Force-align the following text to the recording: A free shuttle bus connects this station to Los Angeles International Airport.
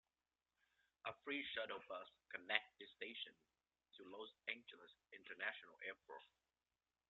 A 1.05 1.13
free 1.23 1.45
shuttle 1.53 1.77
bus 1.87 2.07
connects 2.33 2.73
this 2.79 2.89
station 2.97 3.33
to 4.01 4.09
Los 4.09 4.33
Angeles 4.49 4.89
International 5.13 5.77
Airport. 5.85 6.25